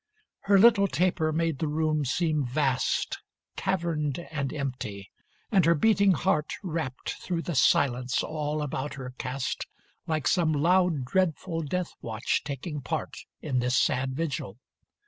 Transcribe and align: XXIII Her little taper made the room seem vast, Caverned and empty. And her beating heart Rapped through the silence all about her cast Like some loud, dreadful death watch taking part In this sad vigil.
XXIII 0.01 0.35
Her 0.49 0.57
little 0.59 0.87
taper 0.87 1.31
made 1.31 1.59
the 1.59 1.67
room 1.67 2.03
seem 2.05 2.43
vast, 2.43 3.19
Caverned 3.55 4.17
and 4.31 4.51
empty. 4.51 5.11
And 5.51 5.63
her 5.65 5.75
beating 5.75 6.13
heart 6.13 6.53
Rapped 6.63 7.21
through 7.21 7.43
the 7.43 7.53
silence 7.53 8.23
all 8.23 8.63
about 8.63 8.95
her 8.95 9.13
cast 9.19 9.67
Like 10.07 10.27
some 10.27 10.53
loud, 10.53 11.05
dreadful 11.05 11.61
death 11.61 11.91
watch 12.01 12.43
taking 12.43 12.81
part 12.81 13.13
In 13.43 13.59
this 13.59 13.77
sad 13.77 14.15
vigil. 14.15 14.57